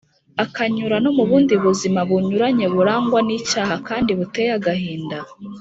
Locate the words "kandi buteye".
3.87-4.49